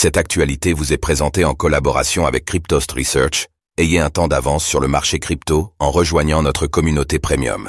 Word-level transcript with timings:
Cette 0.00 0.16
actualité 0.16 0.74
vous 0.74 0.92
est 0.92 0.96
présentée 0.96 1.44
en 1.44 1.54
collaboration 1.54 2.24
avec 2.24 2.44
Cryptost 2.44 2.92
Research. 2.92 3.48
Ayez 3.78 3.98
un 3.98 4.10
temps 4.10 4.28
d'avance 4.28 4.64
sur 4.64 4.78
le 4.78 4.86
marché 4.86 5.18
crypto 5.18 5.72
en 5.80 5.90
rejoignant 5.90 6.40
notre 6.40 6.68
communauté 6.68 7.18
premium. 7.18 7.68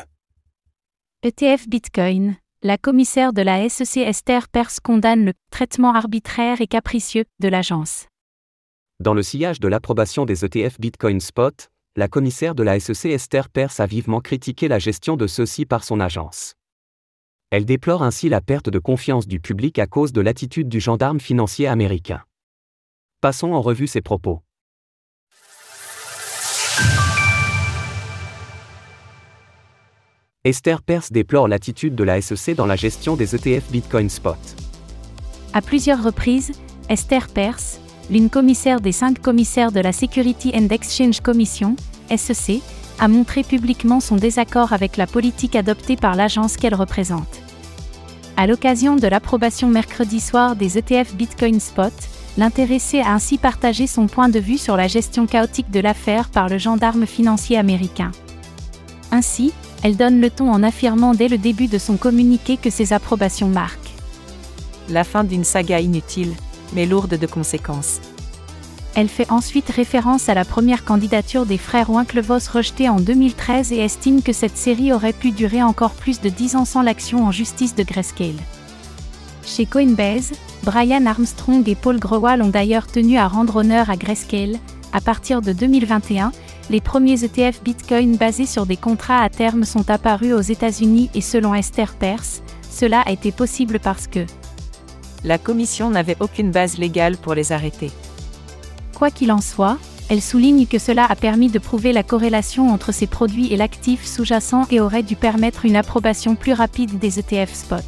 ETF 1.24 1.68
Bitcoin. 1.68 2.36
La 2.62 2.78
commissaire 2.78 3.34
de 3.34 3.42
la 3.42 3.68
SEC 3.68 4.04
Esther 4.04 4.48
Perse 4.48 4.80
condamne 4.80 5.26
le 5.26 5.34
traitement 5.50 5.96
arbitraire 5.96 6.62
et 6.62 6.68
capricieux 6.68 7.26
de 7.40 7.48
l'agence. 7.48 8.06
Dans 9.00 9.16
le 9.16 9.24
sillage 9.24 9.60
de 9.60 9.68
l'approbation 9.68 10.26
des 10.26 10.46
ETF 10.46 10.80
Bitcoin 10.80 11.20
Spot, 11.20 11.72
la 11.96 12.08
commissaire 12.08 12.54
de 12.54 12.62
la 12.62 12.80
SEC 12.80 13.06
Esther 13.06 13.50
Perse 13.50 13.80
a 13.80 13.88
vivement 13.88 14.22
critiqué 14.22 14.68
la 14.68 14.78
gestion 14.78 15.18
de 15.18 15.26
ceux-ci 15.26 15.66
par 15.66 15.84
son 15.84 16.00
agence. 16.00 16.54
Elle 17.52 17.66
déplore 17.66 18.04
ainsi 18.04 18.30
la 18.30 18.42
perte 18.42 18.70
de 18.70 18.78
confiance 18.78 19.28
du 19.28 19.40
public 19.40 19.80
à 19.80 19.88
cause 19.88 20.14
de 20.14 20.22
l'attitude 20.22 20.70
du 20.70 20.80
gendarme 20.80 21.20
financier 21.20 21.66
américain. 21.66 22.22
Passons 23.22 23.54
en 23.54 23.62
revue 23.62 23.88
ses 23.88 24.02
propos. 24.02 24.44
Esther 30.44 30.84
Perse 30.84 31.12
déplore 31.12 31.48
l'attitude 31.48 31.96
de 31.96 32.04
la 32.04 32.22
SEC 32.22 32.56
dans 32.56 32.68
la 32.68 32.76
gestion 32.76 33.16
des 33.16 33.36
ETF 33.36 33.72
Bitcoin 33.72 34.10
Spot. 34.10 34.38
À 35.54 35.62
plusieurs 35.64 36.04
reprises, 36.04 36.52
Esther 36.88 37.28
Perse, 37.28 37.82
l'une 38.12 38.30
des 38.30 38.92
cinq 38.92 39.20
commissaires 39.20 39.72
de 39.72 39.80
la 39.80 39.92
Security 39.92 40.52
and 40.54 40.68
Exchange 40.70 41.22
Commission, 41.22 41.76
SEC, 42.16 42.62
a 43.00 43.08
montré 43.08 43.44
publiquement 43.44 44.00
son 44.00 44.18
désaccord 44.18 44.74
avec 44.74 44.98
la 44.98 45.08
politique 45.08 45.56
adoptée 45.56 45.96
par 45.96 46.16
l'agence 46.16 46.58
qu'elle 46.58 46.76
représente. 46.76 47.39
À 48.40 48.48
l'occasion 48.48 48.96
de 48.96 49.06
l'approbation 49.06 49.68
mercredi 49.68 50.22
soir 50.22 50.56
des 50.56 50.78
ETF 50.78 51.14
Bitcoin 51.14 51.60
Spot, 51.60 51.92
l'intéressé 52.38 53.02
a 53.02 53.12
ainsi 53.12 53.38
partagé 53.38 53.86
son 53.86 54.08
point 54.08 54.30
de 54.30 54.40
vue 54.40 54.58
sur 54.58 54.78
la 54.78 54.88
gestion 54.88 55.28
chaotique 55.28 55.72
de 55.72 55.82
l'affaire 55.82 56.30
par 56.30 56.48
le 56.48 56.58
gendarme 56.58 57.06
financier 57.06 57.58
américain. 57.58 58.14
Ainsi, 59.12 59.52
elle 59.84 59.98
donne 59.98 60.22
le 60.22 60.30
ton 60.30 60.50
en 60.54 60.64
affirmant 60.64 61.14
dès 61.14 61.28
le 61.28 61.38
début 61.38 61.68
de 61.68 61.78
son 61.78 61.98
communiqué 61.98 62.56
que 62.56 62.70
ces 62.70 62.94
approbations 62.94 63.50
marquent 63.50 63.94
la 64.88 65.04
fin 65.04 65.26
d'une 65.26 65.44
saga 65.44 65.82
inutile, 65.82 66.34
mais 66.72 66.86
lourde 66.86 67.18
de 67.20 67.28
conséquences. 67.28 68.00
Elle 68.96 69.08
fait 69.08 69.32
ensuite 69.32 69.70
référence 69.70 70.30
à 70.30 70.34
la 70.34 70.46
première 70.46 70.84
candidature 70.84 71.46
des 71.46 71.58
frères 71.58 71.90
Winklevoss 71.90 72.48
rejetée 72.48 72.90
en 72.90 73.00
2013 73.00 73.72
et 73.72 73.78
estime 73.78 74.22
que 74.22 74.34
cette 74.34 74.58
série 74.58 74.92
aurait 74.92 75.14
pu 75.14 75.32
durer 75.32 75.62
encore 75.62 75.94
plus 75.94 76.20
de 76.22 76.30
10 76.30 76.56
ans 76.56 76.66
sans 76.66 76.82
l'action 76.82 77.26
en 77.26 77.32
justice 77.32 77.76
de 77.76 77.84
Grayscale. 77.84 78.40
Chez 79.46 79.66
Coinbase, 79.66 80.32
Brian 80.64 81.06
Armstrong 81.06 81.68
et 81.68 81.76
Paul 81.76 82.00
Grewal 82.00 82.42
ont 82.42 82.50
d'ailleurs 82.50 82.88
tenu 82.88 83.18
à 83.18 83.28
rendre 83.28 83.58
honneur 83.58 83.90
à 83.90 83.96
Grayscale. 83.96 84.58
À 84.92 85.02
partir 85.02 85.42
de 85.42 85.54
2021, 85.54 86.32
les 86.70 86.82
premiers 86.82 87.24
ETF 87.24 87.64
Bitcoin 87.64 88.18
basés 88.18 88.46
sur 88.46 88.66
des 88.66 88.78
contrats 88.78 89.22
à 89.22 89.30
terme 89.30 89.64
sont 89.66 89.90
apparus 89.90 90.34
aux 90.34 90.42
États-Unis 90.42 91.10
et 91.16 91.22
selon 91.22 91.56
Esther 91.56 91.94
Perse, 91.94 92.42
cela 92.70 93.02
a 93.02 93.12
été 93.12 93.32
possible 93.32 93.80
parce 93.80 94.08
que 94.08 94.26
la 95.24 95.38
commission 95.38 95.90
n'avait 95.90 96.18
aucune 96.20 96.52
base 96.52 96.78
légale 96.78 97.18
pour 97.18 97.34
les 97.34 97.52
arrêter. 97.52 97.92
Quoi 99.00 99.12
qu'il 99.12 99.32
en 99.32 99.40
soit, 99.40 99.78
elle 100.10 100.22
souligne 100.22 100.68
que 100.68 100.78
cela 100.78 101.06
a 101.06 101.16
permis 101.16 101.48
de 101.48 101.58
prouver 101.58 101.94
la 101.94 102.04
corrélation 102.04 102.70
entre 102.70 102.92
ces 102.92 103.08
produits 103.08 103.54
et 103.54 103.56
l'actif 103.56 104.06
sous-jacent 104.06 104.68
et 104.72 104.82
aurait 104.82 105.04
dû 105.04 105.16
permettre 105.16 105.64
une 105.64 105.78
approbation 105.78 106.36
plus 106.36 106.52
rapide 106.52 107.00
des 107.00 107.18
ETF 107.18 107.54
spot. 107.54 107.86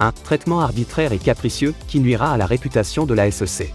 Un 0.00 0.10
traitement 0.10 0.58
arbitraire 0.58 1.12
et 1.12 1.18
capricieux 1.18 1.72
qui 1.86 2.00
nuira 2.00 2.32
à 2.32 2.36
la 2.36 2.46
réputation 2.46 3.06
de 3.06 3.14
la 3.14 3.30
SEC. 3.30 3.72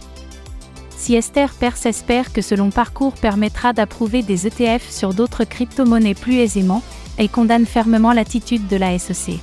Si 0.98 1.16
Esther 1.16 1.54
Perse 1.54 1.86
espère 1.86 2.34
que 2.34 2.42
ce 2.42 2.56
long 2.56 2.72
parcours 2.72 3.14
permettra 3.14 3.72
d'approuver 3.72 4.22
des 4.22 4.48
ETF 4.48 4.92
sur 4.92 5.14
d'autres 5.14 5.46
crypto-monnaies 5.46 6.14
plus 6.14 6.40
aisément, 6.40 6.84
elle 7.16 7.30
condamne 7.30 7.66
fermement 7.66 8.12
l'attitude 8.12 8.68
de 8.68 8.76
la 8.76 9.00
SEC. 9.00 9.40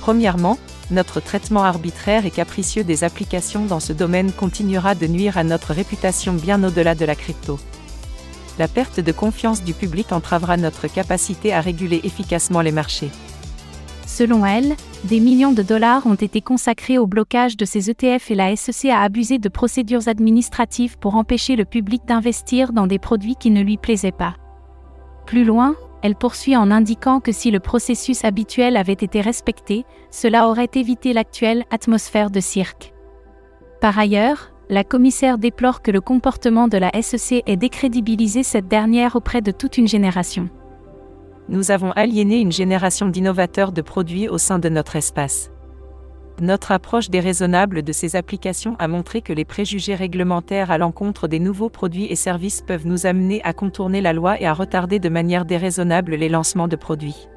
Premièrement, 0.00 0.56
notre 0.90 1.20
traitement 1.20 1.64
arbitraire 1.64 2.26
et 2.26 2.30
capricieux 2.30 2.84
des 2.84 3.04
applications 3.04 3.64
dans 3.64 3.80
ce 3.80 3.92
domaine 3.92 4.32
continuera 4.32 4.94
de 4.94 5.06
nuire 5.06 5.38
à 5.38 5.44
notre 5.44 5.72
réputation 5.72 6.32
bien 6.34 6.62
au-delà 6.62 6.94
de 6.94 7.04
la 7.04 7.14
crypto. 7.14 7.58
La 8.58 8.68
perte 8.68 9.00
de 9.00 9.12
confiance 9.12 9.64
du 9.64 9.74
public 9.74 10.12
entravera 10.12 10.56
notre 10.56 10.86
capacité 10.86 11.52
à 11.52 11.60
réguler 11.60 12.00
efficacement 12.04 12.60
les 12.60 12.72
marchés. 12.72 13.10
Selon 14.06 14.46
elle, 14.46 14.76
des 15.04 15.18
millions 15.18 15.52
de 15.52 15.62
dollars 15.62 16.06
ont 16.06 16.14
été 16.14 16.40
consacrés 16.40 16.98
au 16.98 17.06
blocage 17.06 17.56
de 17.56 17.64
ces 17.64 17.90
ETF 17.90 18.30
et 18.30 18.34
la 18.36 18.54
SEC 18.54 18.90
a 18.90 19.00
abusé 19.00 19.38
de 19.38 19.48
procédures 19.48 20.06
administratives 20.06 20.98
pour 20.98 21.16
empêcher 21.16 21.56
le 21.56 21.64
public 21.64 22.02
d'investir 22.06 22.72
dans 22.72 22.86
des 22.86 23.00
produits 23.00 23.34
qui 23.34 23.50
ne 23.50 23.60
lui 23.60 23.76
plaisaient 23.76 24.12
pas. 24.12 24.36
Plus 25.26 25.44
loin, 25.44 25.74
elle 26.04 26.16
poursuit 26.16 26.54
en 26.54 26.70
indiquant 26.70 27.18
que 27.18 27.32
si 27.32 27.50
le 27.50 27.60
processus 27.60 28.26
habituel 28.26 28.76
avait 28.76 28.92
été 28.92 29.22
respecté, 29.22 29.86
cela 30.10 30.50
aurait 30.50 30.68
évité 30.74 31.14
l'actuelle 31.14 31.64
atmosphère 31.70 32.30
de 32.30 32.40
cirque. 32.40 32.92
Par 33.80 33.98
ailleurs, 33.98 34.52
la 34.68 34.84
commissaire 34.84 35.38
déplore 35.38 35.80
que 35.80 35.90
le 35.90 36.02
comportement 36.02 36.68
de 36.68 36.76
la 36.76 36.92
SEC 37.00 37.42
ait 37.46 37.56
décrédibilisé 37.56 38.42
cette 38.42 38.68
dernière 38.68 39.16
auprès 39.16 39.40
de 39.40 39.50
toute 39.50 39.78
une 39.78 39.88
génération. 39.88 40.50
Nous 41.48 41.70
avons 41.70 41.92
aliéné 41.92 42.38
une 42.38 42.52
génération 42.52 43.08
d'innovateurs 43.08 43.72
de 43.72 43.80
produits 43.80 44.28
au 44.28 44.36
sein 44.36 44.58
de 44.58 44.68
notre 44.68 44.96
espace. 44.96 45.53
Notre 46.40 46.72
approche 46.72 47.10
déraisonnable 47.10 47.82
de 47.82 47.92
ces 47.92 48.16
applications 48.16 48.74
a 48.80 48.88
montré 48.88 49.22
que 49.22 49.32
les 49.32 49.44
préjugés 49.44 49.94
réglementaires 49.94 50.72
à 50.72 50.78
l'encontre 50.78 51.28
des 51.28 51.38
nouveaux 51.38 51.68
produits 51.68 52.06
et 52.06 52.16
services 52.16 52.60
peuvent 52.60 52.86
nous 52.86 53.06
amener 53.06 53.40
à 53.44 53.52
contourner 53.52 54.00
la 54.00 54.12
loi 54.12 54.40
et 54.40 54.46
à 54.46 54.52
retarder 54.52 54.98
de 54.98 55.08
manière 55.08 55.44
déraisonnable 55.44 56.16
les 56.16 56.28
lancements 56.28 56.66
de 56.66 56.74
produits. 56.74 57.28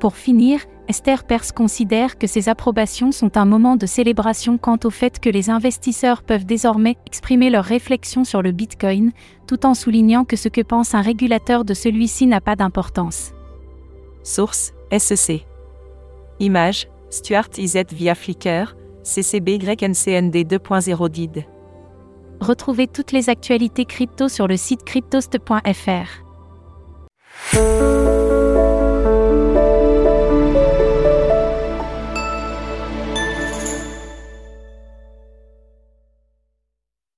Pour 0.00 0.16
finir, 0.16 0.60
Esther 0.88 1.22
Perse 1.24 1.52
considère 1.52 2.18
que 2.18 2.26
ces 2.26 2.48
approbations 2.48 3.12
sont 3.12 3.36
un 3.36 3.44
moment 3.44 3.76
de 3.76 3.86
célébration 3.86 4.58
quant 4.58 4.78
au 4.82 4.90
fait 4.90 5.20
que 5.20 5.28
les 5.30 5.50
investisseurs 5.50 6.22
peuvent 6.22 6.46
désormais 6.46 6.96
exprimer 7.06 7.48
leurs 7.48 7.64
réflexions 7.64 8.24
sur 8.24 8.42
le 8.42 8.50
Bitcoin, 8.50 9.12
tout 9.46 9.66
en 9.66 9.74
soulignant 9.74 10.24
que 10.24 10.36
ce 10.36 10.48
que 10.48 10.62
pense 10.62 10.94
un 10.94 11.02
régulateur 11.02 11.64
de 11.64 11.74
celui-ci 11.74 12.26
n'a 12.26 12.40
pas 12.40 12.56
d'importance. 12.56 13.32
Source 14.24 14.72
SEC. 14.90 15.46
Image 16.40 16.88
Stuart 17.10 17.58
Izet 17.58 17.92
via 17.92 18.14
Flickr, 18.14 18.76
CCBYNCND 19.04 20.34
2.0 20.34 21.08
DID. 21.08 21.44
Retrouvez 22.40 22.86
toutes 22.86 23.12
les 23.12 23.28
actualités 23.28 23.84
crypto 23.84 24.28
sur 24.28 24.46
le 24.46 24.56
site 24.56 24.84
cryptost.fr. 24.84 26.24